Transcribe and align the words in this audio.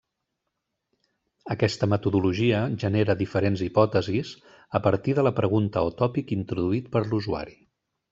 Aquesta 1.55 1.89
metodologia 1.91 2.61
genera 2.83 3.15
diferents 3.19 3.61
hipòtesis 3.65 4.31
a 4.79 4.81
partir 4.87 5.15
de 5.19 5.27
la 5.29 5.33
pregunta 5.41 5.85
o 5.91 5.93
tòpic 6.01 6.35
introduït 6.37 6.89
per 6.97 7.05
l'usuari. 7.13 7.55